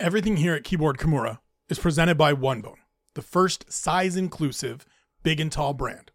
[0.00, 2.76] Everything here at Keyboard Kimura is presented by OneBone,
[3.14, 4.86] the first size inclusive,
[5.24, 6.12] big and tall brand.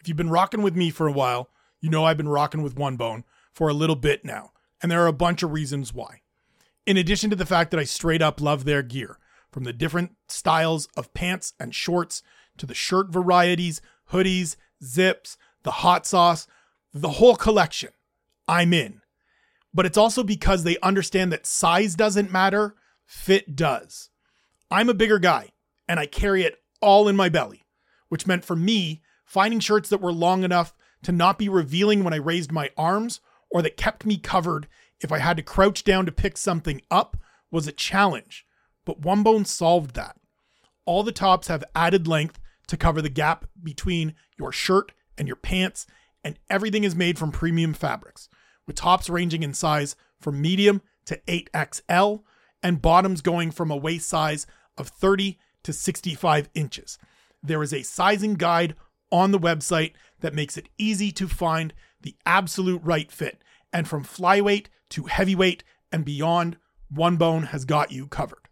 [0.00, 1.50] If you've been rocking with me for a while,
[1.82, 4.52] you know I've been rocking with OneBone for a little bit now,
[4.82, 6.22] and there are a bunch of reasons why.
[6.86, 9.18] In addition to the fact that I straight up love their gear,
[9.52, 12.22] from the different styles of pants and shorts
[12.56, 13.82] to the shirt varieties,
[14.12, 16.46] hoodies, zips, the hot sauce,
[16.94, 17.90] the whole collection,
[18.48, 19.02] I'm in.
[19.74, 22.74] But it's also because they understand that size doesn't matter,
[23.06, 24.10] fit does.
[24.70, 25.50] I'm a bigger guy,
[25.88, 27.64] and I carry it all in my belly,
[28.08, 32.12] which meant for me, finding shirts that were long enough to not be revealing when
[32.12, 34.66] I raised my arms or that kept me covered
[35.00, 37.16] if I had to crouch down to pick something up
[37.50, 38.44] was a challenge.
[38.84, 40.16] But OneBone solved that.
[40.84, 42.38] All the tops have added length
[42.68, 45.86] to cover the gap between your shirt and your pants,
[46.24, 48.28] and everything is made from premium fabrics,
[48.66, 52.22] with tops ranging in size from medium to 8XL
[52.62, 54.46] and bottoms going from a waist size
[54.76, 56.98] of 30 to 65 inches.
[57.42, 58.74] There is a sizing guide
[59.12, 63.42] on the website that makes it easy to find the absolute right fit.
[63.72, 66.56] And from flyweight to heavyweight and beyond,
[66.92, 68.48] OneBone has got you covered.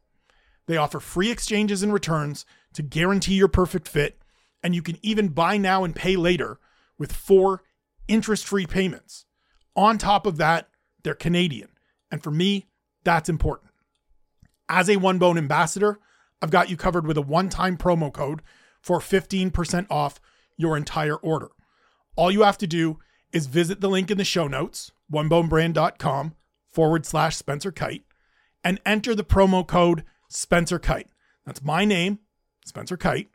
[0.67, 4.19] They offer free exchanges and returns to guarantee your perfect fit,
[4.62, 6.59] and you can even buy now and pay later
[6.98, 7.62] with four
[8.09, 9.27] interest free payments.
[9.77, 10.69] On top of that,
[11.03, 11.69] they're Canadian.
[12.11, 12.67] And for me,
[13.05, 13.70] that's important.
[14.69, 15.98] As a One Bone ambassador,
[16.41, 18.43] I've got you covered with a one time promo code
[18.81, 20.20] for 15% off
[20.57, 21.48] your entire order.
[22.17, 22.98] All you have to do
[23.33, 26.35] is visit the link in the show notes, onebonebrand.com
[26.70, 28.05] forward slash Spencer Kyte,
[28.62, 31.09] and enter the promo code Spencer Kyte.
[31.45, 32.20] That's my name,
[32.65, 33.29] Spencer Kyte,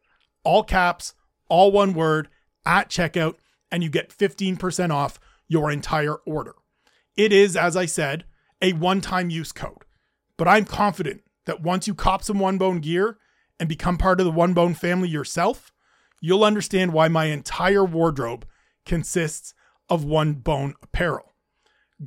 [0.44, 1.14] all caps,
[1.50, 2.30] all one word
[2.66, 3.36] at checkout,
[3.72, 6.54] and you get 15% off your entire order.
[7.16, 8.26] It is, as I said,
[8.62, 9.84] a one time use code,
[10.40, 13.18] but I'm confident that once you cop some One Bone gear
[13.60, 15.74] and become part of the One Bone family yourself,
[16.22, 18.48] you'll understand why my entire wardrobe
[18.86, 19.54] consists
[19.90, 21.34] of One Bone apparel.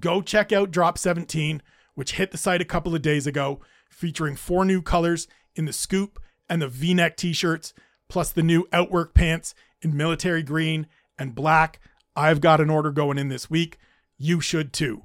[0.00, 1.60] Go check out Drop 17,
[1.94, 3.60] which hit the site a couple of days ago,
[3.90, 7.74] featuring four new colors in the scoop and the v neck t shirts,
[8.08, 10.86] plus the new Outwork pants in military green
[11.18, 11.80] and black.
[12.16, 13.76] I've got an order going in this week.
[14.16, 15.02] You should too.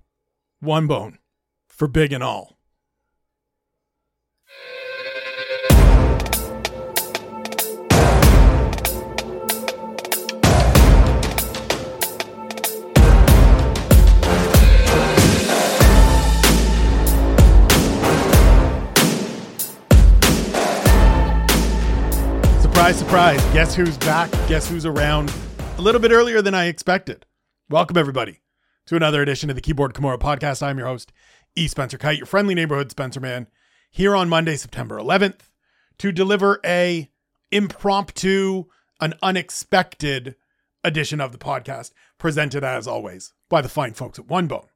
[0.61, 1.17] One bone
[1.67, 2.56] for big and all.
[22.87, 22.99] Surprise,
[23.39, 23.53] surprise.
[23.53, 24.31] Guess who's back?
[24.47, 25.33] Guess who's around?
[25.77, 27.25] A little bit earlier than I expected.
[27.69, 28.39] Welcome, everybody,
[28.85, 30.63] to another edition of the Keyboard Kimura podcast.
[30.63, 31.11] I'm your host,
[31.57, 31.67] E.
[31.67, 33.47] Spencer Kyte, your friendly neighborhood Spencer man,
[33.91, 35.49] here on Monday, September 11th,
[35.97, 37.11] to deliver a
[37.51, 38.67] impromptu,
[39.01, 40.37] an unexpected
[40.81, 44.69] edition of the podcast, presented as always by the fine folks at One Bone.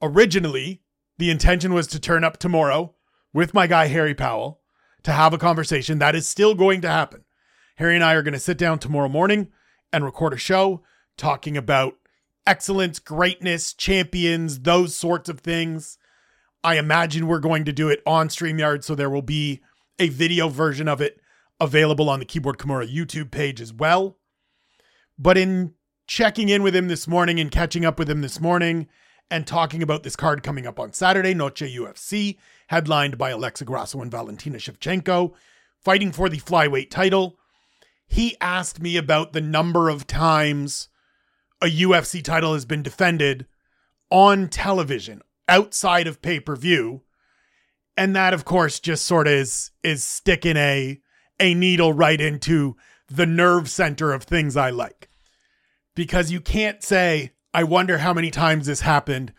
[0.00, 0.80] Originally,
[1.18, 2.94] the intention was to turn up tomorrow
[3.34, 4.59] with my guy Harry Powell
[5.02, 5.98] to have a conversation.
[5.98, 7.24] That is still going to happen.
[7.76, 9.48] Harry and I are going to sit down tomorrow morning
[9.92, 10.82] and record a show
[11.16, 11.94] talking about
[12.46, 15.98] excellence, greatness, champions, those sorts of things.
[16.62, 19.60] I imagine we're going to do it on StreamYard, so there will be
[19.98, 21.20] a video version of it
[21.58, 24.18] available on the Keyboard Kimura YouTube page as well.
[25.18, 25.74] But in
[26.06, 28.88] checking in with him this morning and catching up with him this morning
[29.30, 32.36] and talking about this card coming up on Saturday, Noche UFC,
[32.68, 35.32] headlined by Alexa Grasso and Valentina Shevchenko,
[35.78, 37.38] fighting for the flyweight title.
[38.06, 40.88] He asked me about the number of times
[41.62, 43.46] a UFC title has been defended
[44.10, 47.02] on television outside of pay-per-view.
[47.96, 51.00] And that of course just sort of is is sticking a
[51.38, 52.76] a needle right into
[53.08, 55.08] the nerve center of things I like.
[55.94, 59.32] Because you can't say, I wonder how many times this happened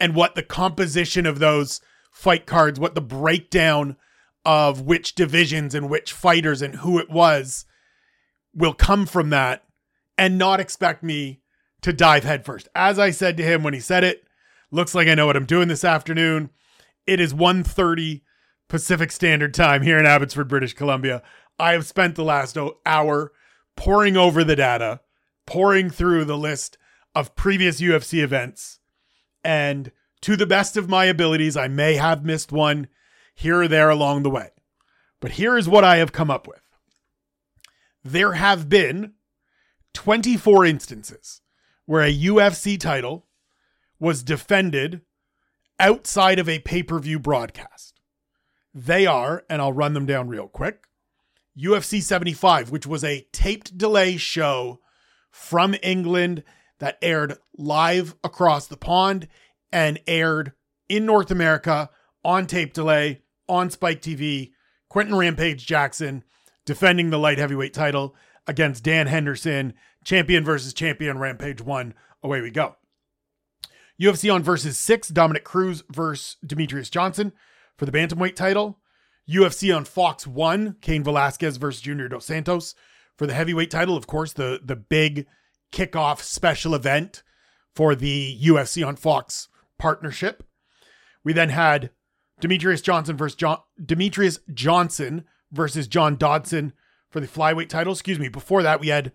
[0.00, 1.80] and what the composition of those
[2.10, 3.96] fight cards, what the breakdown
[4.44, 7.64] of which divisions and which fighters and who it was
[8.54, 9.64] will come from that
[10.18, 11.40] and not expect me
[11.80, 12.68] to dive headfirst.
[12.74, 14.24] As I said to him when he said it,
[14.70, 16.50] looks like I know what I'm doing this afternoon.
[17.06, 18.22] It is 1:30
[18.68, 21.22] Pacific Standard Time here in Abbotsford, British Columbia.
[21.58, 23.32] I have spent the last hour
[23.76, 25.00] poring over the data,
[25.46, 26.78] poring through the list
[27.14, 28.80] of previous UFC events
[29.44, 32.88] and to the best of my abilities, I may have missed one
[33.34, 34.50] here or there along the way.
[35.20, 36.62] But here is what I have come up with
[38.04, 39.12] there have been
[39.94, 41.40] 24 instances
[41.86, 43.26] where a UFC title
[43.98, 45.02] was defended
[45.78, 48.00] outside of a pay per view broadcast.
[48.74, 50.84] They are, and I'll run them down real quick.
[51.58, 54.80] UFC 75, which was a taped delay show
[55.30, 56.42] from England
[56.82, 59.28] that aired live across the pond
[59.70, 60.50] and aired
[60.88, 61.88] in North America
[62.24, 64.50] on tape delay on Spike TV.
[64.88, 66.24] Quinton Rampage Jackson
[66.66, 68.16] defending the light heavyweight title
[68.48, 69.74] against Dan Henderson,
[70.04, 71.94] champion versus champion, Rampage 1.
[72.24, 72.74] Away we go.
[74.00, 77.32] UFC on versus 6, Dominick Cruz versus Demetrious Johnson
[77.78, 78.80] for the bantamweight title.
[79.30, 82.74] UFC on Fox 1, Cain Velasquez versus Junior Dos Santos
[83.16, 83.96] for the heavyweight title.
[83.96, 85.28] Of course, the, the big
[85.72, 87.22] kickoff special event
[87.74, 89.48] for the UFC on Fox
[89.78, 90.44] partnership.
[91.24, 91.90] We then had
[92.40, 96.72] Demetrious Johnson versus John Demetrious Johnson versus John Dodson
[97.10, 97.92] for the flyweight title.
[97.92, 98.28] Excuse me.
[98.28, 99.12] Before that, we had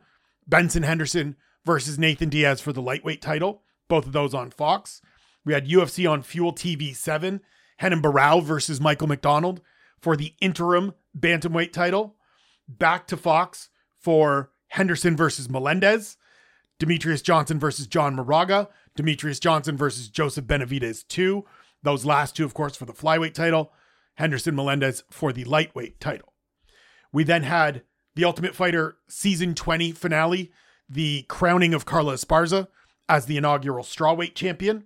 [0.48, 3.64] Benson Henderson versus Nathan Diaz for the lightweight title.
[3.88, 5.02] Both of those on Fox.
[5.46, 7.40] We had UFC on Fuel TV 7,
[7.82, 9.62] Renan Barão versus Michael McDonald
[10.00, 12.16] for the interim bantamweight title.
[12.68, 16.17] Back to Fox for Henderson versus Melendez,
[16.80, 21.44] Demetrious Johnson versus John Moraga, Demetrious Johnson versus Joseph Benavidez 2.
[21.84, 23.72] Those last two, of course, for the flyweight title.
[24.16, 26.34] Henderson Melendez for the lightweight title.
[27.14, 27.84] We then had
[28.16, 30.52] the Ultimate Fighter season 20 finale,
[30.90, 32.68] the crowning of Carla Esparza
[33.08, 34.86] as the inaugural strawweight champion.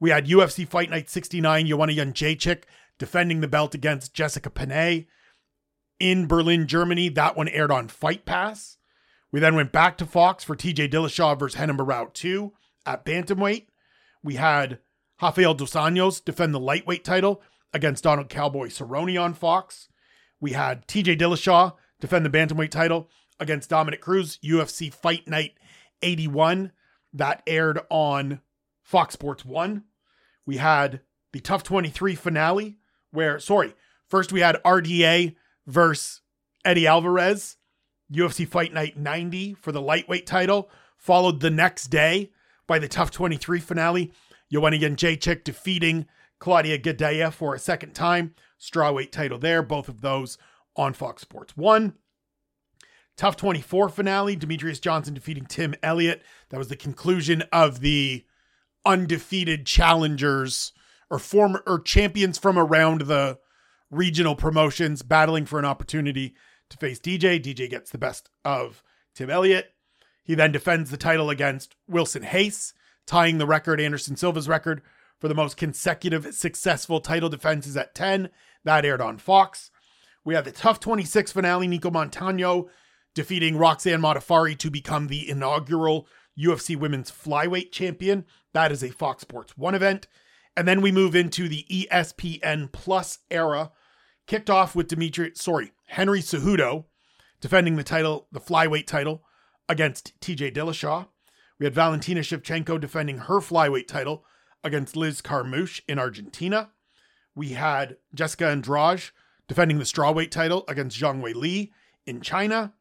[0.00, 2.64] We had UFC Fight Night 69, Joanna Jędrzejczyk
[2.98, 5.06] defending the belt against Jessica Penne
[6.00, 7.08] in Berlin, Germany.
[7.08, 8.78] That one aired on Fight Pass.
[9.32, 12.52] We then went back to Fox for TJ Dillashaw versus Renan Barão 2
[12.84, 13.66] at Bantamweight.
[14.22, 14.78] We had
[15.20, 17.42] Rafael Dos Anjos defend the lightweight title
[17.72, 19.88] against Donald Cowboy Cerrone on Fox.
[20.40, 23.08] We had TJ Dillashaw defend the bantamweight title
[23.40, 25.52] against Dominick Cruz, UFC Fight Night
[26.02, 26.72] 81
[27.12, 28.40] that aired on
[28.82, 29.84] Fox Sports 1.
[30.44, 31.00] We had
[31.32, 32.78] the TUF 23 finale
[33.10, 33.74] where, sorry,
[34.08, 35.36] first we had RDA
[35.66, 36.20] versus
[36.64, 37.56] Eddie Alvarez,
[38.12, 42.30] UFC Fight Night 90 for the lightweight title, followed the next day
[42.66, 44.12] by the TUF 23 finale.
[44.52, 46.06] Joanna Jędrzejczyk defeating
[46.38, 48.34] Claudia Gadelha for a second time.
[48.60, 50.38] Strawweight title there, both of those
[50.76, 51.94] on Fox Sports 1.
[53.16, 56.22] TUF 24 finale, Demetrious Johnson defeating Tim Elliott.
[56.50, 58.24] That was the conclusion of the
[58.84, 60.72] undefeated challengers
[61.10, 63.38] or former or champions from around the
[63.90, 66.34] regional promotions battling for an opportunity
[66.72, 67.40] to face DJ.
[67.40, 68.82] DJ gets the best of
[69.14, 69.72] Tim Elliott.
[70.24, 72.74] He then defends the title against Wilson Reis,
[73.06, 74.82] tying the record, Anderson Silva's record,
[75.18, 78.30] for the most consecutive successful title defenses at 10.
[78.64, 79.70] That aired on Fox.
[80.24, 82.68] We have the TUF 26 finale, Nicco Montaño
[83.14, 86.06] defeating Roxanne Modafferi to become the inaugural
[86.38, 88.24] UFC Women's Flyweight Champion.
[88.52, 90.06] That is a Fox Sports 1 event.
[90.56, 93.70] And then we move into the ESPN Plus era,
[94.32, 96.86] kicked off with Dimitri, sorry, Henry Cejudo
[97.42, 99.22] defending the title, the flyweight title,
[99.68, 101.08] against TJ Dillashaw.
[101.58, 104.24] We had Valentina Shevchenko defending her flyweight title
[104.64, 106.70] against Liz Carmouche in Argentina.
[107.34, 109.10] We had Jessica Andrade
[109.48, 111.74] defending the strawweight title against Zhang Wei Li
[112.06, 112.72] in China.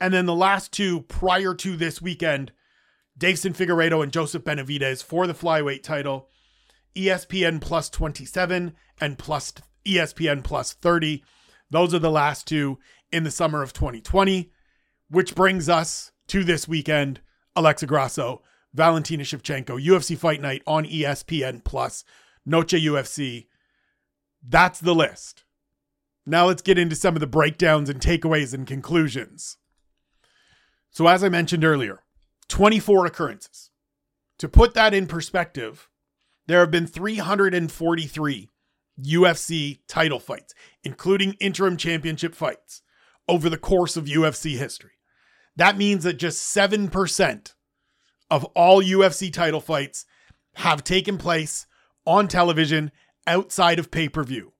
[0.00, 2.50] And then the last two prior to this weekend,
[3.16, 6.28] Deiveson Figueiredo and Joseph Benavidez for the flyweight title,
[6.96, 9.52] ESPN plus 27 and plus
[9.88, 11.24] ESPN plus 30.
[11.70, 12.78] Those are the last two
[13.10, 14.50] in the summer of 2020,
[15.08, 17.20] which brings us to this weekend.
[17.56, 18.42] Alexa Grasso,
[18.72, 22.04] Valentina Shevchenko, UFC Fight Night on ESPN plus
[22.46, 23.46] Noche UFC.
[24.46, 25.44] That's the list.
[26.24, 29.56] Now let's get into some of the breakdowns and takeaways and conclusions.
[30.90, 32.04] So, as I mentioned earlier,
[32.48, 33.70] 24 occurrences.
[34.38, 35.88] To put that in perspective,
[36.46, 38.48] there have been 343
[39.02, 42.82] UFC title fights, including interim championship fights,
[43.28, 44.92] over the course of UFC history.
[45.56, 47.54] That means that just 7%
[48.30, 50.06] of all UFC title fights
[50.54, 51.66] have taken place
[52.06, 52.90] on television
[53.26, 54.52] outside of pay per view.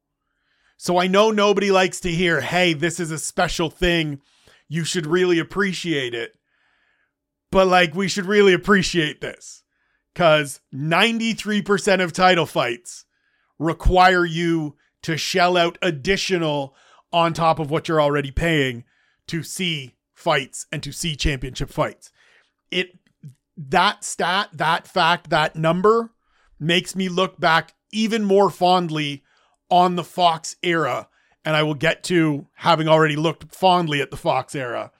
[0.76, 4.20] So I know nobody likes to hear, hey, this is a special thing
[4.68, 6.32] you should really appreciate it.
[7.50, 9.64] But like, we should really appreciate this
[10.12, 13.06] because 93% of title fights
[13.58, 16.74] require you to shell out additional
[17.12, 18.84] on top of what you're already paying
[19.26, 22.10] to see fights and to see championship fights.
[22.70, 22.98] It
[23.56, 26.12] that stat, that fact, that number
[26.60, 29.24] makes me look back even more fondly
[29.70, 31.08] on the Fox era
[31.44, 34.92] and I will get to having already looked fondly at the Fox era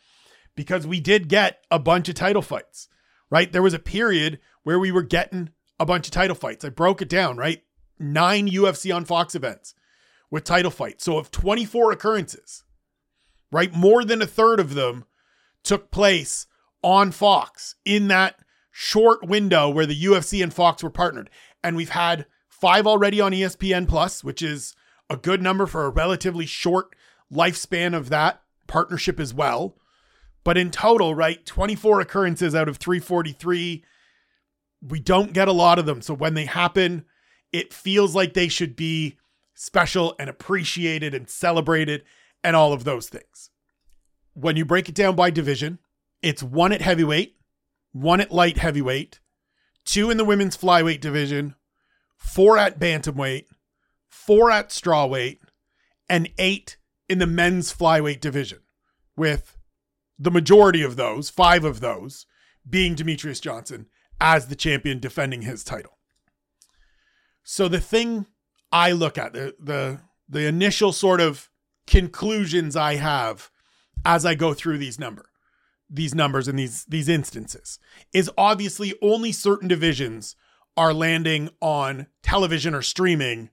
[0.57, 2.89] because we did get a bunch of title fights,
[3.31, 3.53] right?
[3.53, 6.65] There was a period where we were getting a bunch of title fights.
[6.65, 7.63] I broke it down, right?
[7.99, 9.75] Nine UFC on Fox events.
[10.31, 11.05] with title fights.
[11.05, 12.65] So, of 24 occurrences,
[13.51, 15.07] right, more than a third of them
[15.63, 16.47] took place
[16.83, 18.39] on Fox in that
[18.71, 21.31] short window where the UFC and Fox were partnered.
[21.65, 24.75] And we've had five already on ESPN Plus, which is
[25.11, 26.95] a good number for a relatively short
[27.33, 29.77] lifespan of that partnership as well.
[30.45, 33.85] But in total, right, 24 occurrences out of 343.
[34.81, 36.01] We don't get a lot of them.
[36.01, 37.05] So when they happen,
[37.53, 39.17] it feels like they should be
[39.55, 42.05] special and appreciated and celebrated
[42.45, 43.51] and all of those things.
[44.35, 45.79] When you break it down by division,
[46.23, 47.37] it's one at heavyweight,
[47.93, 49.21] one at light heavyweight,
[49.85, 51.55] two in the women's flyweight division,
[52.17, 53.47] four at bantamweight,
[54.09, 55.39] four at strawweight,
[56.09, 56.77] and eight
[57.09, 58.61] in the men's flyweight division,
[59.17, 59.57] with
[60.19, 62.27] the majority of those, five of those,
[62.69, 63.87] being Demetrious Johnson
[64.21, 65.98] as the champion defending his title.
[67.51, 68.27] So the thing
[68.71, 71.49] I look at, the the the initial sort of
[71.87, 73.51] conclusions I have
[74.05, 75.31] as I go through these number
[75.89, 77.79] these numbers and these these instances
[78.13, 80.37] is obviously only certain divisions
[80.77, 83.49] are landing on television or streaming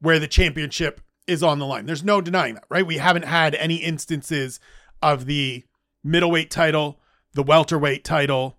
[0.00, 1.84] where the championship is on the line.
[1.84, 2.86] There's no denying that, right?
[2.86, 4.60] We haven't had any instances
[5.02, 5.64] of the
[6.02, 7.00] middleweight title,
[7.34, 8.56] the welterweight title,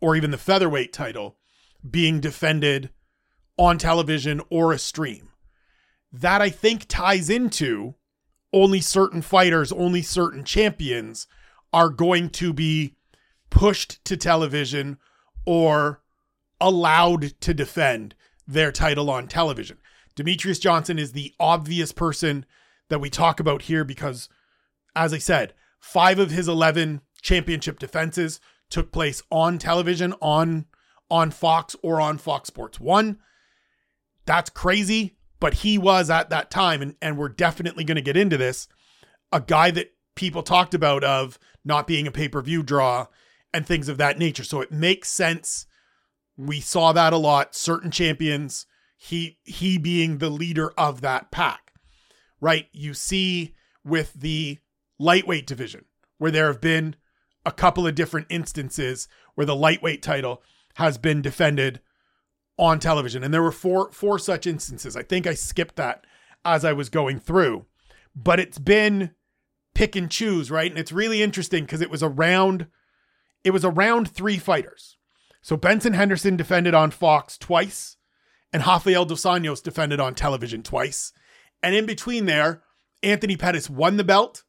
[0.00, 1.36] or even the featherweight title
[1.90, 2.88] being defended
[3.58, 5.30] on television or a stream.
[6.12, 7.94] That I think ties into
[8.52, 11.26] only certain fighters, only certain champions
[11.72, 12.94] are going to be
[13.50, 14.98] pushed to television
[15.44, 16.02] or
[16.60, 18.14] allowed to defend
[18.46, 19.78] their title on television.
[20.16, 22.46] Demetrious Johnson is the obvious person
[22.88, 24.28] that we talk about here because,
[24.94, 30.66] as I said, five of his 11 championship defenses took place on television, on
[31.08, 33.18] on Fox or on Fox Sports 1.
[34.26, 38.16] That's crazy, but he was at that time, and, and we're definitely going to get
[38.16, 38.68] into this,
[39.32, 43.06] a guy that people talked about of not being a pay-per-view draw
[43.54, 44.44] and things of that nature.
[44.44, 45.66] So it makes sense.
[46.36, 47.54] We saw that a lot.
[47.54, 48.66] Certain champions,
[48.96, 51.72] he he being the leader of that pack.
[52.40, 52.68] Right?
[52.72, 53.54] You see
[53.84, 54.58] with the
[54.98, 55.84] lightweight division
[56.18, 56.96] where there have been
[57.44, 60.42] a couple of different instances where the lightweight title
[60.74, 61.80] has been defended
[62.58, 64.96] on television and there were four four such instances.
[64.96, 66.04] I think I skipped that
[66.44, 67.66] as I was going through.
[68.14, 69.10] But it's been
[69.74, 70.70] pick and choose, right?
[70.70, 72.68] And it's really interesting because it was around
[73.44, 74.96] it was around three fighters.
[75.42, 77.96] So Benson Henderson defended on Fox twice,
[78.52, 81.12] and Rafael dos Anjos defended on television twice.
[81.62, 82.62] And in between there,
[83.02, 84.42] Anthony Pettis won the belt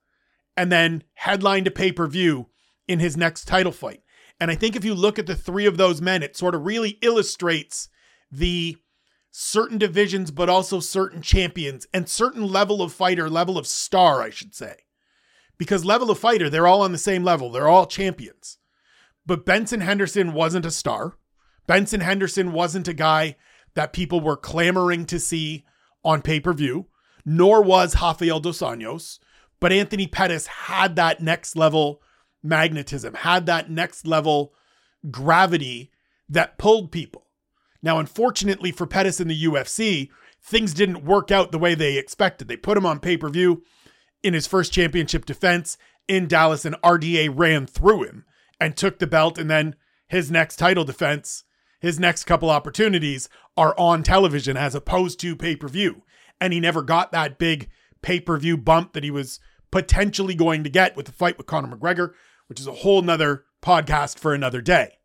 [0.56, 2.48] and then headlined a pay-per-view
[2.88, 4.02] in his next title fight.
[4.40, 6.66] And I think if you look at the three of those men, it sort of
[6.66, 7.90] really illustrates
[8.32, 8.78] the
[9.32, 14.30] certain divisions, but also certain champions and certain level of fighter, level of star, I
[14.30, 14.78] should say
[15.58, 17.52] because level of fighter, they're all on the same level.
[17.52, 18.58] They're all champions.
[19.26, 21.18] But Benson Henderson wasn't a star.
[21.66, 23.36] Benson Henderson wasn't a guy
[23.74, 25.66] that people were clamoring to see
[26.04, 26.88] on pay per view,
[27.26, 29.20] nor was Rafael dos Anjos.
[29.60, 32.02] But Anthony Pettis had that next level
[32.44, 34.54] magnetism, had that next level
[35.10, 35.92] gravity
[36.30, 37.27] that pulled people.
[37.82, 40.10] Now, unfortunately for Pettis in the UFC,
[40.42, 42.48] things didn't work out the way they expected.
[42.48, 43.64] They put him on pay per view
[44.24, 48.26] in his first championship defense in Dallas, and RDA ran through him
[48.60, 49.38] and took the belt.
[49.38, 49.76] And then
[50.08, 51.44] his next title defense,
[51.80, 56.04] his next couple opportunities are on television as opposed to pay per view.
[56.40, 57.70] And he never got that big
[58.02, 59.40] pay per view bump that he was
[59.72, 62.12] potentially going to get with the fight with Conor McGregor,
[62.48, 64.97] which is a whole nother podcast for another day.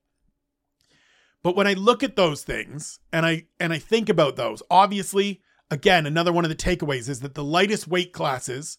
[1.42, 5.42] But when I look at those things and I and I think about those, obviously,
[5.70, 8.78] again, another one of the takeaways is that the lightest weight classes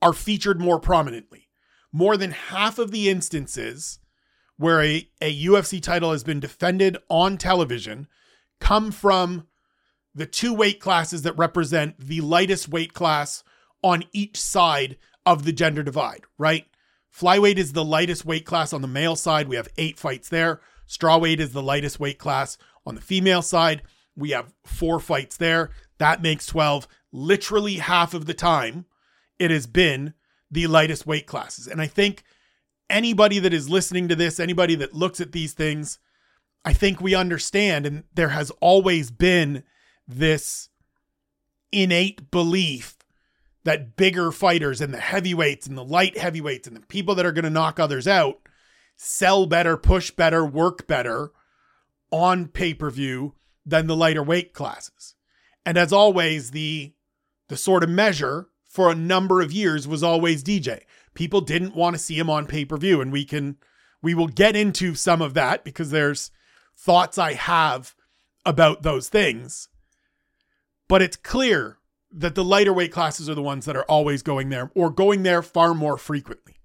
[0.00, 1.48] are featured more prominently.
[1.92, 3.98] More than half of the instances
[4.56, 8.08] where a, a UFC title has been defended on television
[8.60, 9.46] come from
[10.14, 13.44] the two weight classes that represent the lightest weight class
[13.82, 16.66] on each side of the gender divide, right?
[17.16, 19.48] Flyweight is the lightest weight class on the male side.
[19.48, 20.60] We have eight fights there.
[20.88, 23.82] Strawweight is the lightest weight class on the female side.
[24.16, 25.70] We have four fights there.
[25.98, 26.88] That makes 12.
[27.12, 28.86] Literally half of the time,
[29.38, 30.14] it has been
[30.50, 31.66] the lightest weight classes.
[31.66, 32.24] And I think
[32.88, 35.98] anybody that is listening to this, anybody that looks at these things,
[36.64, 37.86] I think we understand.
[37.86, 39.62] And there has always been
[40.06, 40.70] this
[41.70, 42.96] innate belief
[43.64, 47.32] that bigger fighters and the heavyweights and the light heavyweights and the people that are
[47.32, 48.40] going to knock others out
[48.98, 51.30] sell better, push better, work better
[52.10, 55.14] on pay per view than the lighter weight classes.
[55.64, 56.92] And as always, the
[57.48, 60.82] the sort of measure for a number of years was always DJ.
[61.14, 63.00] People didn't want to see him on pay per view.
[63.00, 63.56] And we can,
[64.02, 66.30] we will get into some of that because there's
[66.76, 67.94] thoughts I have
[68.44, 69.68] about those things.
[70.88, 71.78] But it's clear
[72.10, 75.22] that the lighter weight classes are the ones that are always going there or going
[75.22, 76.56] there far more frequently.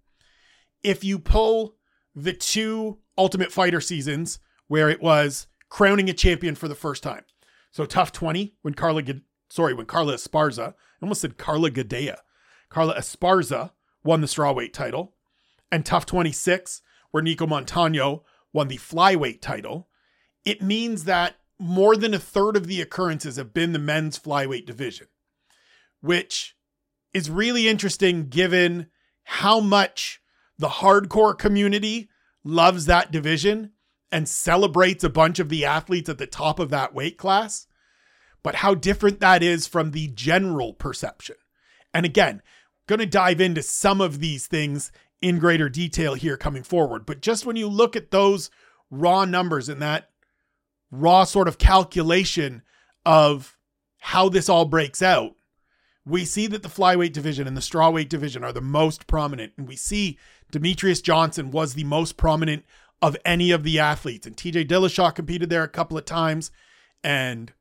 [0.83, 1.75] If you pull
[2.15, 7.23] the two Ultimate Fighter seasons where it was crowning a champion for the first time.
[7.71, 9.03] So TUF 20 when Carla
[9.49, 12.17] sorry, when Carla Esparza, I almost said Carla Gadea.
[12.69, 13.71] Carla Esparza
[14.03, 15.15] won the strawweight title
[15.71, 19.87] and TUF 26 where Nicco Montaño won the flyweight title.
[20.45, 24.65] It means that more than a third of the occurrences have been the men's flyweight
[24.65, 25.07] division,
[26.01, 26.55] which
[27.13, 28.87] is really interesting given
[29.23, 30.21] how much
[30.63, 32.09] the hardcore community
[32.45, 33.71] loves that division
[34.13, 37.67] and celebrates a bunch of the athletes at the top of that weight class,
[38.43, 41.35] but how different that is from the general perception.
[41.93, 42.41] And again,
[42.87, 44.89] going to dive into some of these things
[45.21, 47.05] in greater detail here coming forward.
[47.05, 48.49] But just when you look at those
[48.89, 50.11] raw numbers and that
[50.91, 52.61] raw sort of calculation
[53.05, 53.57] of
[53.99, 55.35] how this all breaks out,
[56.05, 59.53] we see that the flyweight division and the strawweight division are the most prominent.
[59.57, 60.17] And we see
[60.53, 62.63] Demetrious Johnson was the most prominent
[63.01, 64.25] of any of the athletes.
[64.25, 66.51] And TJ Dillashaw competed there a couple of times.
[67.03, 67.51] And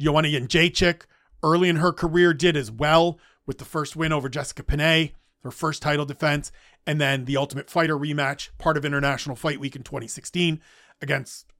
[0.00, 1.02] Joanna Jędrzejczyk
[1.42, 5.10] early in her career did as well with the first win over Jessica Penne,
[5.42, 6.50] her first title defense.
[6.86, 10.60] And then the Ultimate Fighter rematch, part of International Fight Week in 2016
[11.00, 11.52] against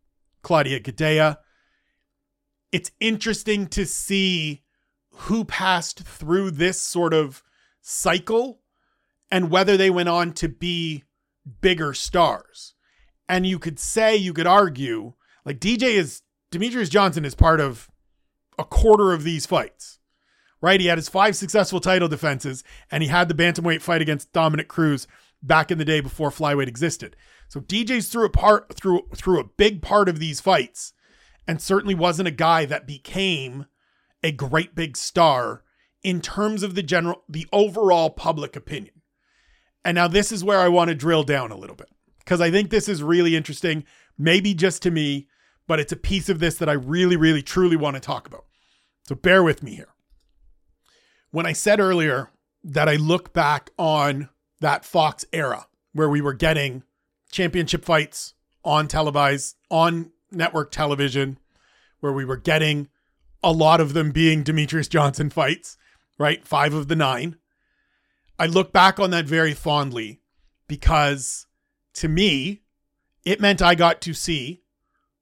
[0.42, 1.36] Claudia Gadelha.
[2.72, 4.62] It's interesting to see
[5.10, 7.42] who passed through this sort of
[7.82, 8.61] cycle
[9.32, 11.04] and whether they went on to be
[11.62, 12.74] bigger stars.
[13.28, 15.14] And you could say, you could argue,
[15.46, 16.20] like DJ is,
[16.52, 17.90] Demetrious Johnson is part of
[18.58, 19.98] a quarter of these fights,
[20.60, 20.78] right?
[20.78, 24.68] He had his five successful title defenses and he had the bantamweight fight against Dominick
[24.68, 25.08] Cruz
[25.42, 27.16] back in the day before flyweight existed.
[27.48, 30.92] So DJ's through a part through through a big part of these fights
[31.48, 33.64] and certainly wasn't a guy that became
[34.22, 35.64] a great big star
[36.02, 39.01] in terms of the general the overall public opinion.
[39.84, 42.50] And now this is where I want to drill down a little bit because I
[42.50, 43.84] think this is really interesting,
[44.16, 45.28] maybe just to me,
[45.66, 48.44] but it's a piece of this that I really really truly want to talk about.
[49.08, 49.88] So bear with me here.
[51.30, 52.30] When I said earlier
[52.62, 54.28] that I look back on
[54.60, 56.84] that Fox era where we were getting
[57.30, 61.38] championship fights on televised on network television
[62.00, 62.88] where we were getting
[63.42, 65.76] a lot of them being Demetrious Johnson fights,
[66.18, 66.46] right?
[66.46, 67.36] 5 of the 9.
[68.42, 70.20] I look back on that very fondly
[70.66, 71.46] because
[71.94, 72.62] to me
[73.24, 74.64] it meant I got to see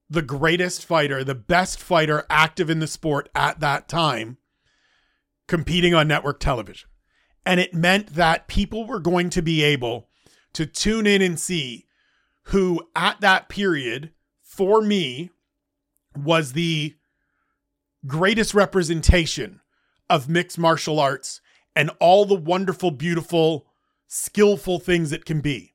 [0.08, 4.38] the greatest fighter, the best fighter active in the sport at that time
[5.46, 6.88] competing on network television.
[7.44, 10.08] And it meant that people were going to be able
[10.54, 11.84] to tune in and see
[12.44, 15.28] who, at that period, for me,
[16.16, 16.94] was the
[18.06, 19.60] greatest representation
[20.08, 21.42] of mixed martial arts
[21.74, 23.66] and all the wonderful, beautiful,
[24.06, 25.74] skillful things it can be.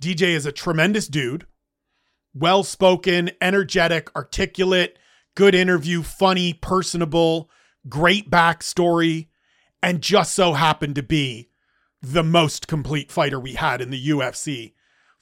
[0.00, 1.46] DJ is a tremendous dude,
[2.34, 4.98] well spoken, energetic, articulate,
[5.34, 7.50] good interview, funny, personable,
[7.88, 9.28] great backstory
[9.84, 11.50] and just so happened to be
[12.00, 14.72] the most complete fighter we had in the UFC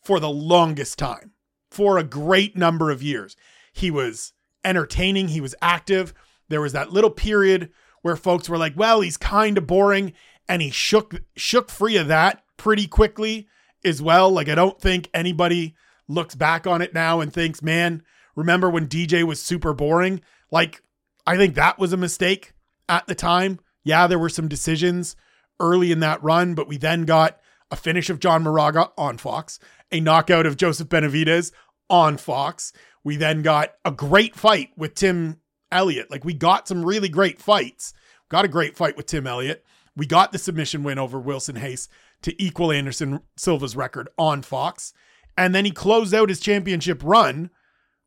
[0.00, 1.32] for the longest time,
[1.68, 3.36] for a great number of years.
[3.72, 4.32] He was
[4.64, 6.14] entertaining, he was active.
[6.48, 7.70] There was that little period
[8.02, 10.12] where folks were like, "Well, he's kind of boring,"
[10.48, 13.48] and he shook shook free of that pretty quickly
[13.84, 14.30] as well.
[14.30, 15.74] Like I don't think anybody
[16.08, 18.02] looks back on it now and thinks, "Man,
[18.36, 20.82] remember when DJ was super boring?" Like
[21.26, 22.52] I think that was a mistake
[22.88, 23.60] at the time.
[23.84, 25.16] Yeah, there were some decisions
[25.60, 29.58] early in that run, but we then got a finish of John Moraga on Fox,
[29.90, 31.52] a knockout of Joseph Benavidez
[31.88, 32.72] on Fox.
[33.04, 35.40] We then got a great fight with Tim
[35.72, 36.10] Elliott.
[36.10, 37.94] Like we got some really great fights.
[38.28, 39.64] Got a great fight with Tim Elliott.
[39.96, 41.88] We got the submission win over Wilson Reis
[42.22, 44.92] to equal Anderson Silva's record on Fox.
[45.36, 47.50] And then he closed out his championship run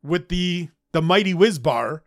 [0.02, 2.02] with the the mighty whiz bar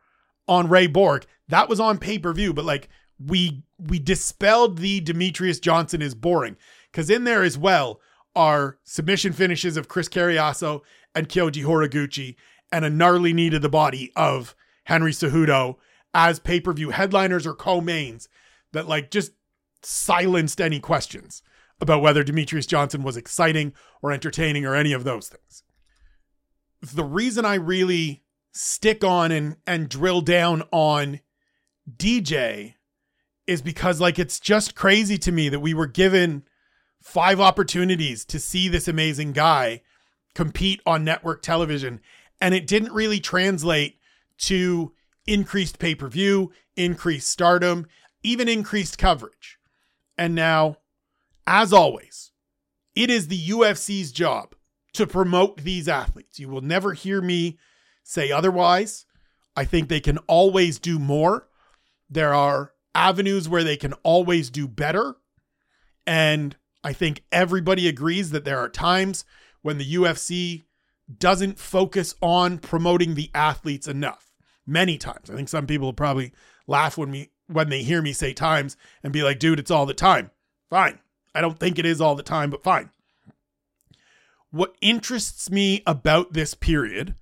[0.48, 1.26] on Ray Borg.
[1.48, 2.90] That was on pay-per-view, but like
[3.24, 6.58] we we dispelled the Demetrious Johnson is boring
[6.92, 8.00] because in there as well
[8.36, 10.82] are submission finishes of Chris Cariaso
[11.14, 12.36] and Kyoji Horiguchi
[12.72, 14.56] and a gnarly knee to the body of
[14.90, 15.76] Henry Cejudo
[16.16, 18.28] as pay per view headliners or co mains
[18.74, 19.34] that like just
[19.84, 21.44] silenced any questions
[21.80, 25.64] about whether Demetrious Johnson was exciting or entertaining or any of those things.
[26.82, 31.20] The reason I really stick on and and drill down on
[31.90, 32.74] DJ
[33.46, 36.44] is because like it's just crazy to me that we were given
[37.00, 39.84] five opportunities to see this amazing guy
[40.34, 42.02] compete on network television
[42.42, 43.99] and it didn't really translate
[44.40, 44.94] to
[45.28, 47.88] increased pay-per-view, increased stardom,
[48.24, 49.60] even increased coverage.
[50.18, 50.78] And now,
[51.46, 52.32] as always,
[52.96, 54.56] it is the UFC's job
[54.94, 56.40] to promote these athletes.
[56.40, 57.58] You will never hear me
[58.04, 59.06] say otherwise.
[59.56, 61.48] I think they can always do more.
[62.10, 65.16] There are avenues where they can always do better.
[66.08, 69.26] And I think everybody agrees that there are times
[69.62, 70.64] when the UFC
[71.18, 74.29] doesn't focus on promoting the athletes enough.
[74.70, 75.32] Many times.
[75.32, 76.32] I think some people probably
[76.68, 79.88] laugh when me when they hear me say times and be like, dude, it's all
[79.88, 80.30] the time.
[80.70, 81.00] Fine.
[81.34, 82.92] I don't think it is all the time, but fine.
[84.52, 87.16] What interests me about this period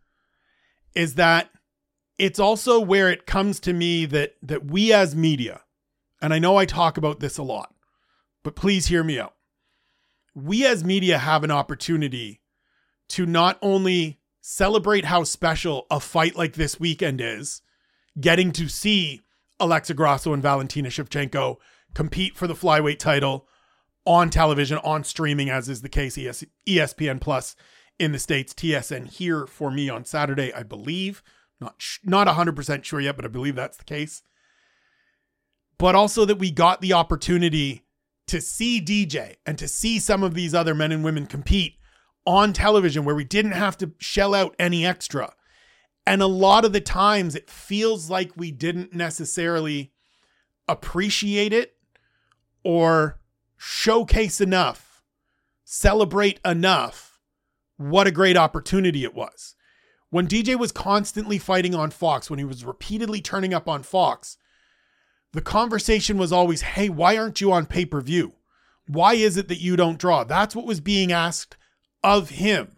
[0.93, 1.49] is that
[2.17, 5.61] it's also where it comes to me that that we as media,
[6.21, 7.73] and I know I talk about this a lot,
[8.43, 9.35] but please hear me out.
[10.35, 12.41] We as media have an opportunity
[13.09, 14.16] to not only
[14.49, 17.61] celebrate how special a fight like this weekend is,
[18.17, 19.19] getting to see
[19.59, 21.57] Alexa Grasso and Valentina Shevchenko
[21.93, 23.45] compete for the flyweight title
[24.05, 27.57] on television, on streaming, as is the case ES- ESPN Plus
[27.99, 31.21] in the states, TSN here for me on Saturday, I believe.
[31.59, 34.23] Not sh- not 100% sure yet, but I believe that's the case.
[35.77, 37.83] But also that we got the opportunity
[38.27, 41.73] to see DJ and to see some of these other men and women compete
[42.27, 45.33] on television where we didn't have to shell out any extra.
[46.05, 49.93] And a lot of the times it feels like we didn't necessarily
[50.67, 51.77] appreciate it
[52.63, 53.19] or
[53.55, 55.01] showcase enough,
[55.63, 57.19] celebrate enough
[57.77, 59.55] what a great opportunity it was.
[60.09, 64.37] When DJ was constantly fighting on Fox, when he was repeatedly turning up on Fox,
[65.31, 68.33] the conversation was always, hey, why aren't you on pay per view?
[68.87, 70.23] Why is it that you don't draw?
[70.23, 71.57] That's what was being asked
[72.03, 72.77] of him.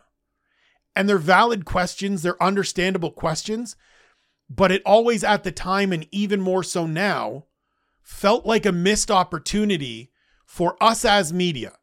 [0.96, 3.76] And they're valid questions, they're understandable questions,
[4.50, 7.46] but it always at the time, and even more so now,
[8.02, 10.12] felt like a missed opportunity
[10.46, 11.74] for us as media,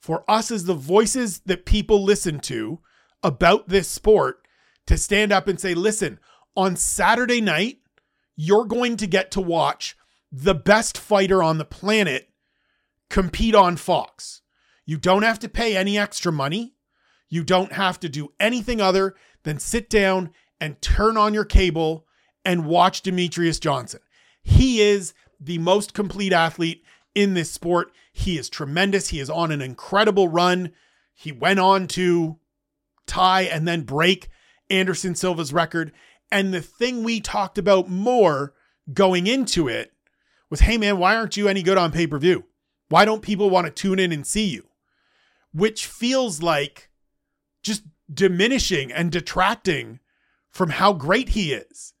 [0.00, 2.80] for us as the voices that people listen to
[3.22, 4.46] about this sport
[4.86, 6.18] to stand up and say, listen,
[6.56, 7.78] on Saturday night,
[8.36, 9.96] you're going to get to watch
[10.30, 12.28] the best fighter on the planet
[13.10, 14.40] compete on Fox.
[14.86, 16.74] You don't have to pay any extra money.
[17.32, 22.04] You don't have to do anything other than sit down and turn on your cable
[22.44, 24.00] and watch Demetrious Johnson.
[24.42, 27.90] He is the most complete athlete in this sport.
[28.12, 29.08] He is tremendous.
[29.08, 30.72] He is on an incredible run.
[31.14, 32.38] He went on to
[33.06, 34.28] tie and then break
[34.68, 35.90] Anderson Silva's record.
[36.30, 38.52] And the thing we talked about more
[38.92, 39.90] going into it
[40.50, 42.44] was hey, man, why aren't you any good on pay per view?
[42.90, 44.64] Why don't people want to tune in and see you?
[45.54, 46.90] Which feels like
[47.62, 50.00] just diminishing and detracting
[50.50, 51.94] from how great he is.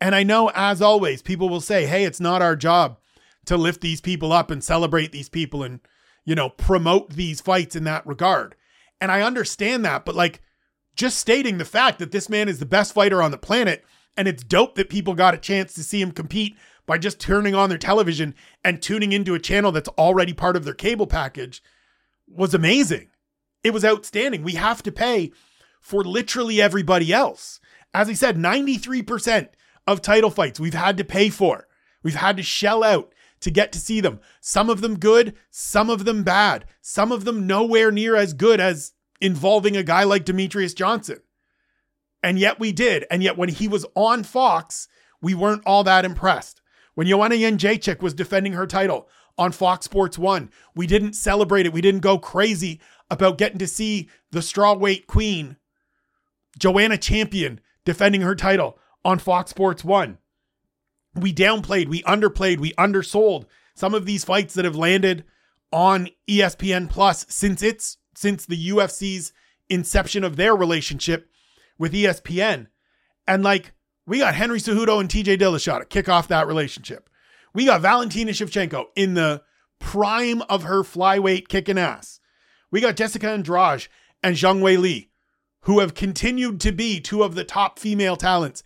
[0.00, 2.98] And I know, as always, people will say, hey, it's not our job
[3.46, 5.80] to lift these people up and celebrate these people and,
[6.24, 8.54] you know, promote these fights in that regard.
[9.00, 10.40] And I understand that, but like
[10.94, 13.84] just stating the fact that this man is the best fighter on the planet
[14.16, 17.54] and it's dope that people got a chance to see him compete by just turning
[17.54, 21.62] on their television and tuning into a channel that's already part of their cable package
[22.26, 23.08] was amazing.
[23.62, 24.42] It was outstanding.
[24.42, 25.32] We have to pay
[25.80, 27.60] for literally everybody else.
[27.94, 29.48] As I said, 93%
[29.86, 31.66] of title fights we've had to pay for.
[32.02, 34.20] We've had to shell out to get to see them.
[34.40, 38.60] Some of them good, some of them bad, some of them nowhere near as good
[38.60, 41.18] as involving a guy like Demetrious Johnson.
[42.22, 43.06] And yet we did.
[43.10, 44.88] And yet when he was on Fox,
[45.20, 46.60] we weren't all that impressed.
[46.94, 51.72] When Joanna Jędrzejczyk was defending her title on Fox Sports 1, we didn't celebrate it.
[51.72, 55.56] We didn't go crazy about getting to see the strawweight queen,
[56.58, 60.18] Joanna Champion, defending her title on Fox Sports 1.
[61.14, 65.24] We downplayed, we underplayed, we undersold some of these fights that have landed
[65.72, 69.32] on ESPN Plus since it's since the UFC's
[69.68, 71.30] inception of their relationship
[71.78, 72.66] with ESPN.
[73.26, 73.72] And like
[74.06, 77.08] we got Henry Cejudo and TJ Dillashaw to kick off that relationship.
[77.54, 79.42] We got Valentina Shevchenko in the
[79.78, 82.17] prime of her flyweight kicking ass.
[82.70, 83.88] We got Jessica Andrade
[84.22, 85.10] and Zhang Wei Li,
[85.62, 88.62] who have continued to be two of the top female talents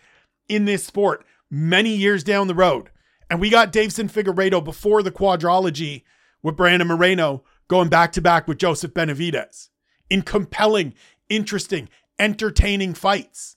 [0.49, 2.91] in this sport many years down the road.
[3.31, 6.03] And we got Deiveson Figueiredo before the quadrology
[6.43, 9.69] with Brandon Moreno going back to back with Joseph Benavidez
[10.11, 10.95] in compelling,
[11.29, 11.89] interesting,
[12.19, 13.57] entertaining fights.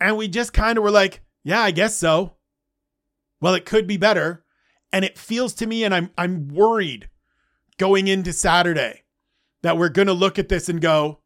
[0.00, 2.36] And we just kind of were like, yeah, I guess so.
[3.40, 4.44] Well, it could be better.
[4.92, 7.10] And it feels to me, and I'm I'm worried
[7.76, 9.02] going into Saturday
[9.62, 11.20] that we're gonna look at this and go,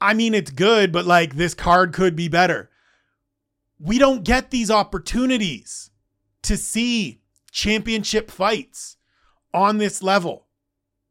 [0.00, 2.70] I mean, it's good, but like this card could be better.
[3.80, 5.90] We don't get these opportunities
[6.42, 8.96] to see championship fights
[9.52, 10.46] on this level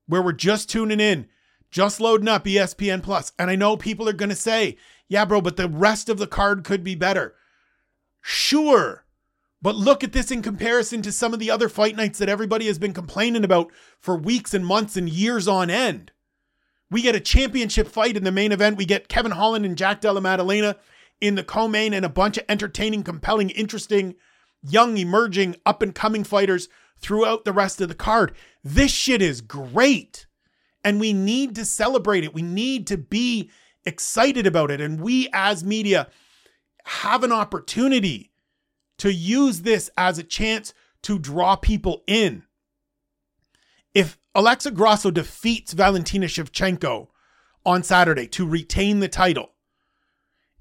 [0.06, 1.28] where we're just tuning in,
[1.70, 3.34] just loading up ESPN Plus.
[3.38, 6.28] And I know people are going to say, yeah, bro, but the rest of the
[6.28, 7.36] card could be better.
[8.22, 9.06] Sure.
[9.62, 12.68] But look at this in comparison to some of the other fight nights that everybody
[12.68, 16.12] has been complaining about for weeks and months and years on end.
[16.90, 18.78] We get a championship fight in the main event.
[18.78, 20.78] We get Kevin Holland and Jack Della Maddalena
[21.20, 24.16] in the co-main and a bunch of entertaining, compelling, interesting,
[24.62, 26.70] young, emerging, up and coming fighters
[27.00, 28.34] throughout the rest of the card.
[28.64, 30.28] This shit is great.
[30.84, 32.34] And we need to celebrate it.
[32.34, 33.50] We need to be
[33.86, 34.80] excited about it.
[34.80, 36.08] And we as media
[36.86, 38.32] have an opportunity
[39.00, 40.74] to use this as a chance
[41.04, 42.44] to draw people in.
[43.94, 47.08] If Alexa Grasso defeats Valentina Shevchenko
[47.66, 49.54] on Saturday to retain the title,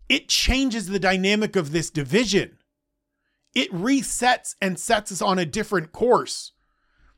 [0.08, 2.56] it changes the dynamic of this division.
[3.54, 6.52] It resets and sets us on a different course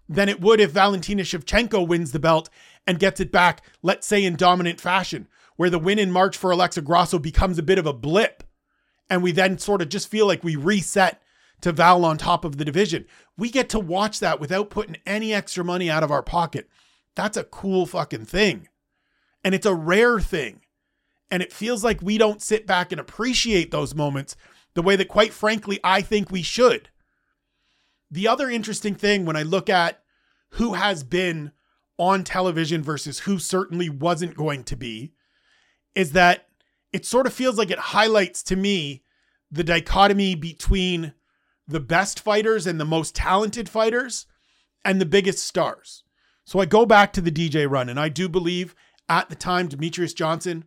[0.09, 2.51] than it would if Valentina Shevchenko wins the belt
[2.89, 6.51] and gets it back, let's say in dominant fashion, where the win in March for
[6.51, 8.43] Alexa Grasso becomes a bit of a blip.
[9.09, 11.23] And we then sort of just feel like we reset
[11.61, 13.05] to Val on top of the division.
[13.37, 16.69] We get to watch that without putting any extra money out of our pocket.
[17.15, 18.69] That's a cool fucking thing.
[19.43, 20.61] And it's a rare thing.
[21.31, 24.37] And it feels like we don't sit back and appreciate those moments
[24.75, 26.89] the way that, quite frankly, I think we should.
[28.11, 30.03] The other interesting thing when I look at
[30.51, 31.53] who has been
[31.99, 35.13] on television versus who certainly wasn't going to be
[35.95, 36.47] is that
[36.93, 39.03] it sort of feels like it highlights to me
[39.51, 41.13] the dichotomy between
[41.69, 44.27] the best fighters and the most talented fighters
[44.85, 46.03] and the biggest stars.
[46.45, 48.75] So I go back to the DJ run, and I do believe
[49.09, 50.65] at the time Demetrious Johnson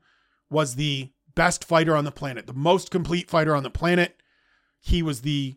[0.50, 4.22] was the best fighter on the planet, the most complete fighter on the planet.
[4.80, 5.56] He was the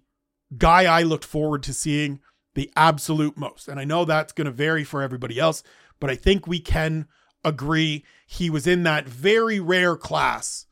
[0.56, 2.20] guy I looked forward to seeing
[2.54, 3.68] the absolute most.
[3.68, 5.62] And I know that's going to vary for everybody else,
[6.00, 7.06] but I think we can
[7.44, 10.66] agree he was in that very rare class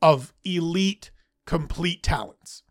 [0.00, 1.10] of elite,
[1.46, 2.62] complete talents.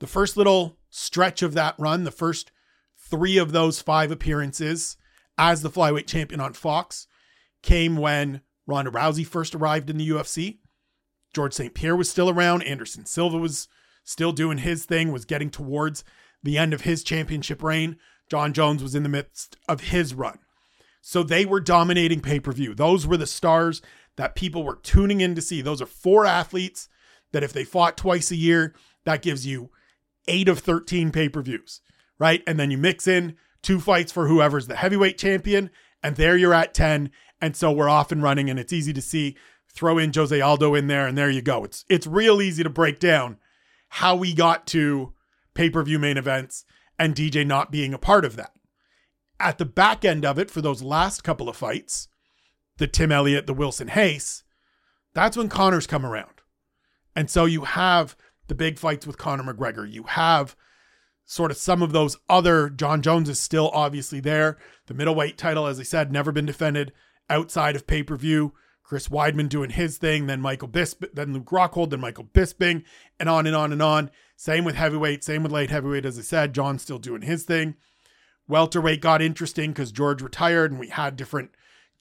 [0.00, 2.50] The first little stretch of that run, the first
[2.98, 4.96] three of those five appearances
[5.38, 7.06] as the flyweight champion on Fox,
[7.62, 10.58] came when Ronda Rousey first arrived in the UFC.
[11.34, 11.74] George St.
[11.74, 12.62] Pierre was still around.
[12.62, 13.68] Anderson Silva was
[14.02, 16.02] still doing his thing, was getting towards
[16.42, 17.96] the end of his championship reign.
[18.28, 20.38] Jon Jones was in the midst of his run.
[21.02, 22.74] So they were dominating pay per view.
[22.74, 23.82] Those were the stars
[24.16, 25.60] that people were tuning in to see.
[25.60, 26.88] Those are four athletes
[27.32, 29.70] that if they fought twice a year, that gives you
[30.28, 31.80] eight of 13 pay per views,
[32.18, 32.42] right?
[32.46, 35.70] And then you mix in two fights for whoever's the heavyweight champion,
[36.02, 37.10] and there you're at 10.
[37.40, 39.36] And so we're off and running, and it's easy to see.
[39.72, 41.62] Throw in Jose Aldo in there, and there you go.
[41.62, 43.38] It's it's real easy to break down
[43.88, 45.12] how we got to
[45.54, 46.64] pay-per-view main events
[46.98, 48.52] and DJ not being a part of that.
[49.38, 52.08] At the back end of it, for those last couple of fights,
[52.78, 54.42] the Tim Elliott, the Wilson Reis,
[55.14, 56.42] that's when Conor's come around.
[57.16, 58.16] And so you have
[58.50, 59.90] the big fights with Conor McGregor.
[59.90, 60.54] You have
[61.24, 64.58] sort of some of those other Jon Jones is still obviously there.
[64.86, 66.92] The middleweight title, as I said, never been defended
[67.30, 68.52] outside of pay per view.
[68.82, 72.82] Chris Weidman doing his thing, then Michael Bisping, then Luke Rockhold, then Michael Bisping,
[73.20, 74.10] and on and on and on.
[74.34, 76.04] Same with heavyweight, same with light heavyweight.
[76.04, 77.76] As I said, Jon's still doing his thing.
[78.48, 81.52] Welterweight got interesting because George retired and we had different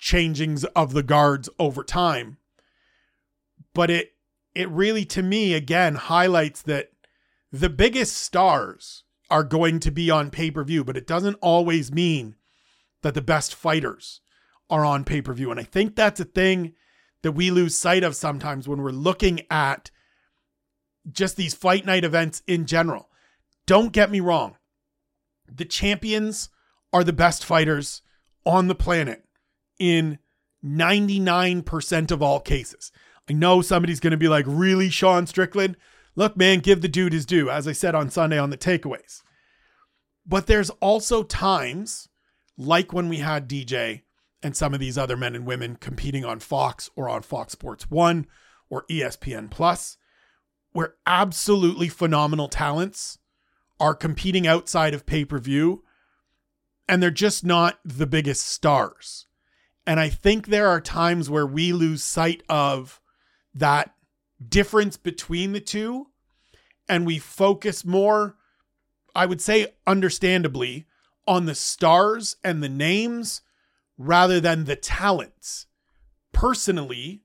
[0.02, 2.38] changings of the guards over time.
[3.76, 4.14] But it
[4.60, 6.90] it really to me again highlights that
[7.50, 12.36] the biggest stars are going to be on pay-per-view, but it doesn't always mean
[13.02, 14.20] that the best fighters
[14.70, 15.50] are on pay per view.
[15.50, 16.74] And I think that's a thing
[17.22, 19.92] that we lose sight of sometimes when we're looking at
[21.10, 23.08] just these fight night events in general.
[23.66, 24.58] Don't get me wrong,
[25.48, 26.50] the champions
[26.92, 28.02] are the best fighters
[28.46, 29.24] on the planet
[29.80, 30.20] in
[30.66, 32.92] 99% of all cases.
[33.30, 35.78] I know somebody's going to be like, really, Sean Strickland?
[36.16, 39.22] Look, man, give the dude his due, as I said on Sunday on the takeaways.
[40.26, 42.10] But there's also times,
[42.58, 44.02] like when we had DJ,
[44.42, 47.90] and some of these other men and women competing on Fox or on Fox Sports
[47.90, 48.26] 1
[48.70, 49.98] or ESPN Plus,
[50.72, 53.18] where absolutely phenomenal talents
[53.80, 55.84] are competing outside of pay per view
[56.88, 59.28] and they're just not the biggest stars.
[59.86, 62.99] And I think there are times where we lose sight of
[63.54, 63.94] that
[64.48, 66.08] difference between the two
[66.88, 68.36] and we focus more
[69.16, 70.86] I would say understandably,
[71.28, 73.42] on the stars and the names
[73.98, 75.68] rather than the talents.
[76.32, 77.24] Personally,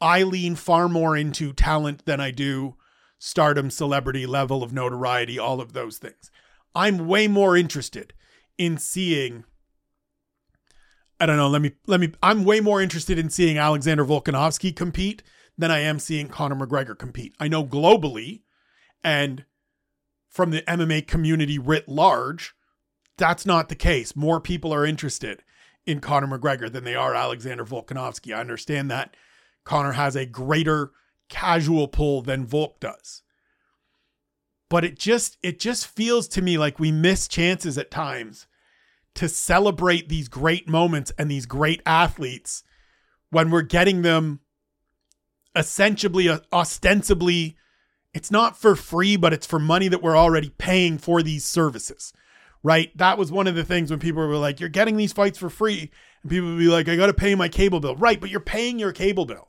[0.00, 2.76] I lean far more into talent than I do
[3.18, 6.30] stardom, celebrity, level of notoriety, all of those things.
[6.74, 8.12] I'm way more interested
[8.58, 9.44] in seeing
[11.20, 14.74] I don't know, let me let me I'm way more interested in seeing Alexander Volkanovski
[14.74, 15.22] compete
[15.56, 17.34] than I am seeing Conor McGregor compete.
[17.38, 18.42] I know globally
[19.04, 19.44] and
[20.28, 22.54] from the MMA community writ large,
[23.18, 24.16] that's not the case.
[24.16, 25.42] More people are interested
[25.86, 28.34] in Conor McGregor than they are Alexander Volkanovski.
[28.34, 29.14] I understand that
[29.64, 30.92] Conor has a greater
[31.28, 33.22] casual pull than Volk does.
[34.68, 38.46] But it just it just feels to me like we miss chances at times
[39.14, 42.62] to celebrate these great moments and these great athletes
[43.30, 44.40] when we're getting them
[45.54, 47.56] essentially uh, ostensibly
[48.14, 52.12] it's not for free but it's for money that we're already paying for these services
[52.62, 52.96] right?
[52.96, 55.50] That was one of the things when people were like you're getting these fights for
[55.50, 55.90] free.
[56.22, 57.96] And people would be like i got to pay my cable bill.
[57.96, 59.48] Right but you're paying your cable bill.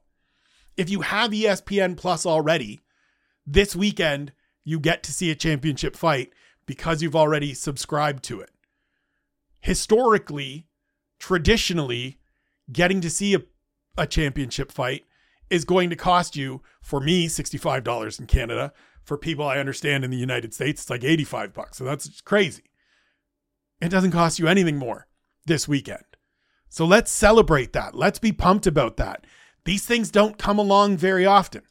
[0.75, 2.81] If you have espn plus already
[3.45, 6.31] this weekend you get to see a championship fight
[6.65, 8.49] because you've already subscribed to it.
[9.59, 10.67] Historically,
[11.19, 12.17] traditionally,
[12.71, 13.41] getting to see a,
[13.97, 15.03] a championship fight
[15.49, 18.73] is going to cost you, for me, $65 in Canada.
[19.03, 21.77] For people I understand in the United States, it's like 85 bucks.
[21.77, 22.63] So that's crazy.
[23.81, 25.07] It doesn't cost you anything more
[25.45, 26.05] this weekend.
[26.69, 27.95] So let's celebrate that.
[27.95, 29.25] Let's be pumped about that.
[29.65, 31.63] These things don't come along very often.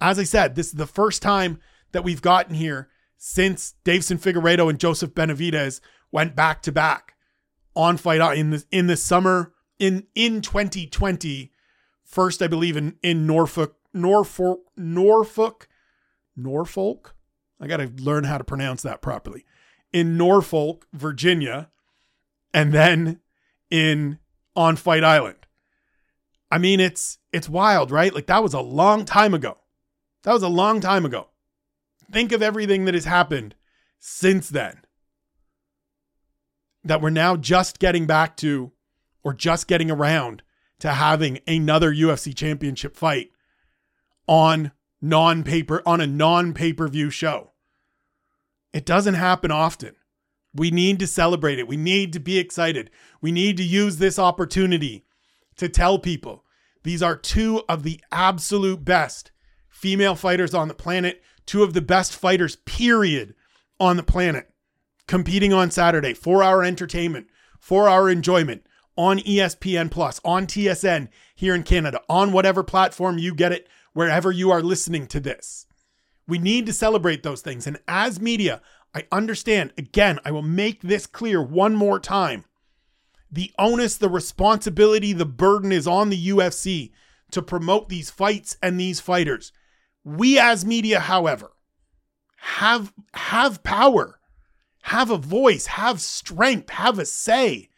[0.00, 1.60] As I said, this is the first time
[1.92, 2.88] that we've gotten here
[3.18, 7.14] since Deiveson Figueiredo and Joseph Benavidez went back to back
[7.74, 11.52] on fight uh, in the in the summer in in 2020
[12.12, 15.68] first i believe in in norfolk norfolk norfolk
[16.36, 17.14] norfolk?
[17.60, 19.44] I got to learn how to pronounce that properly.
[19.92, 21.70] In norfolk virginia
[22.52, 23.20] and then
[23.70, 24.18] in
[24.56, 25.46] on fight island.
[26.50, 28.14] I mean it's it's wild right?
[28.14, 29.58] Like that was a long time ago.
[30.24, 31.28] That was a long time ago.
[32.10, 33.54] Think of everything that has happened
[33.98, 34.80] since then.
[36.84, 38.72] That we're now just getting back to
[39.22, 40.42] or just getting around
[40.82, 43.30] to having another UFC championship fight
[44.26, 47.52] on non-paper on a non-pay-per-view show.
[48.72, 49.94] It doesn't happen often.
[50.52, 51.68] We need to celebrate it.
[51.68, 52.90] We need to be excited.
[53.20, 55.04] We need to use this opportunity
[55.56, 56.44] to tell people
[56.82, 59.30] these are two of the absolute best
[59.68, 63.36] female fighters on the planet, two of the best fighters period
[63.78, 64.50] on the planet
[65.06, 67.28] competing on Saturday, four hour entertainment,
[67.60, 73.34] four hour enjoyment on ESPN Plus, on TSN here in Canada, on whatever platform you
[73.34, 75.66] get it, wherever you are listening to this.
[76.26, 77.66] We need to celebrate those things.
[77.66, 78.60] And as media,
[78.94, 82.44] I understand, again, I will make this clear one more time.
[83.30, 86.92] The onus, the responsibility, the burden is on the UFC
[87.30, 89.52] to promote these fights and these fighters.
[90.04, 91.52] We as media, however,
[92.36, 94.18] have have power
[94.82, 97.68] have a voice, have strength, have a say,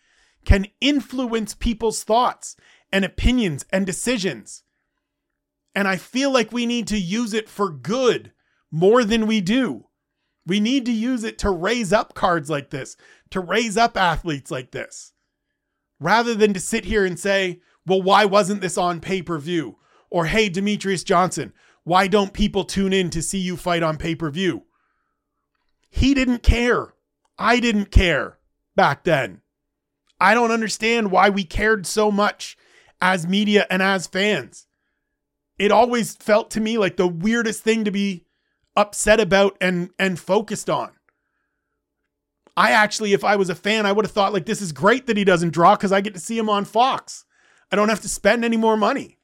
[0.45, 2.57] can influence people's thoughts
[2.93, 4.63] and opinions and decisions.
[5.75, 8.33] And I feel like we need to use it for good
[8.71, 9.87] more than we do.
[10.47, 12.97] We need to use it to raise up cards like this,
[13.31, 15.13] to raise up athletes like this,
[15.99, 19.79] rather than to sit here and say, well, why wasn't this on pay per view?
[20.11, 21.53] Or, hey, Demetrious Johnson,
[21.83, 24.65] why don't people tune in to see you fight on pay per view?
[25.91, 26.95] He didn't care.
[27.39, 28.39] I didn't care
[28.77, 29.41] back then.
[30.20, 32.57] I don't understand why we cared so much
[33.00, 34.66] as media and as fans.
[35.59, 38.24] It always felt to me like the weirdest thing to be
[38.77, 40.90] upset about and and focused on.
[42.57, 45.07] I actually if I was a fan, I would have thought like this is great
[45.07, 47.24] that he doesn't draw cuz I get to see him on Fox.
[47.70, 49.18] I don't have to spend any more money.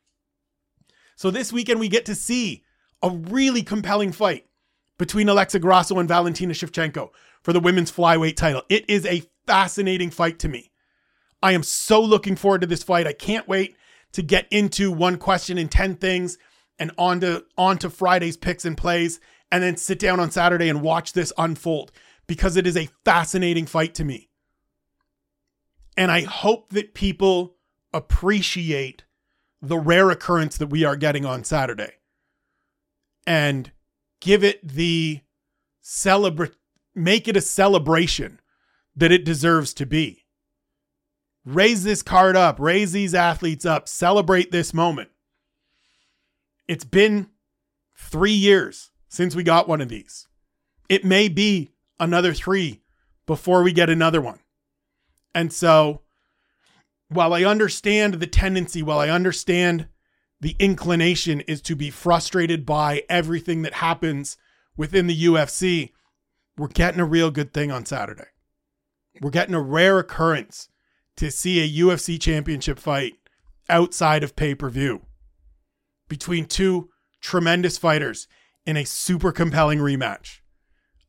[1.17, 2.65] So this weekend we get to see
[3.03, 4.47] a really compelling fight
[4.99, 7.11] between Alexa Grasso and Valentina Shevchenko
[7.43, 8.63] for the women's flyweight title.
[8.69, 10.70] It is a fascinating fight to me.
[11.43, 13.07] I am so looking forward to this fight.
[13.07, 13.77] I can't wait
[14.13, 16.39] to get into one question in 10 things
[16.79, 19.21] and on to, on to Friday's picks and plays
[19.51, 21.93] and then sit down on Saturday and watch this unfold
[22.27, 24.29] because it is a fascinating fight to me.
[25.97, 27.57] And I hope that people
[27.93, 29.05] appreciate
[29.61, 31.93] the rare occurrence that we are getting on Saturday
[33.27, 33.71] and
[34.21, 35.21] give it the
[35.81, 36.55] celebrate
[36.95, 38.41] make it a celebration
[38.97, 40.20] that it deserves to be.
[41.51, 45.11] Raise this card up, raise these athletes up, celebrate this moment.
[46.69, 47.31] It's been
[47.97, 50.29] three years since we got one of these.
[50.89, 52.83] It may be another three
[53.27, 54.39] before we get another one.
[55.35, 56.03] And so,
[57.09, 59.89] while I understand the tendency, while I understand
[60.41, 64.37] the inclination is to be frustrated by everything that happens
[64.77, 65.91] within the UFC,
[66.57, 68.29] we're getting a real good thing on Saturday.
[69.21, 70.69] We're getting a rare occurrence
[71.17, 73.15] to see a UFC championship fight
[73.69, 75.03] outside of pay per view
[76.09, 76.91] between two
[77.21, 78.27] tremendous fighters
[78.67, 80.41] in a super compelling rematch.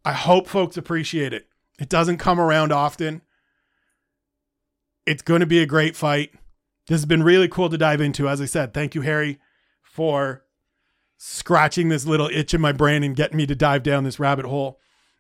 [0.06, 1.48] I hope folks appreciate it.
[1.80, 3.22] It doesn't come around often.
[5.06, 6.32] It's going to be a great fight.
[6.88, 8.30] This has been really cool to dive into.
[8.30, 9.40] As I said, thank you, Harry,
[9.82, 10.44] for
[11.18, 14.46] scratching this little itch in my brain and getting me to dive down this rabbit
[14.46, 14.80] hole.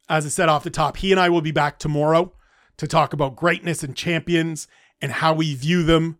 [0.09, 2.33] As I said off the top, he and I will be back tomorrow
[2.77, 4.67] to talk about greatness and champions
[5.01, 6.17] and how we view them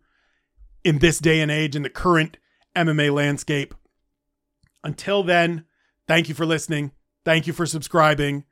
[0.84, 2.36] in this day and age in the current
[2.76, 3.74] MMA landscape.
[4.84, 5.64] Until then,
[6.08, 6.92] thank you for listening.
[7.24, 8.44] Thank you for subscribing.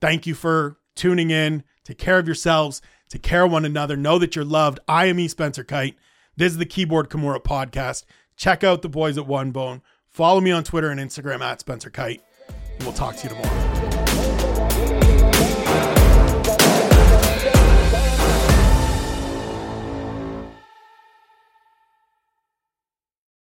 [0.00, 1.64] Thank you for tuning in.
[1.84, 2.80] Take care of yourselves.
[3.08, 3.96] Take care of one another.
[3.96, 4.80] Know that you're loved.
[4.86, 5.28] I am E.
[5.28, 5.96] Spencer Kyte.
[6.36, 8.04] This is the Keyboard Kimura podcast.
[8.36, 9.82] Check out the boys at One Bone.
[10.08, 12.20] Follow me on Twitter and Instagram at Spencer Kyte.
[12.48, 14.61] And we'll talk to you tomorrow.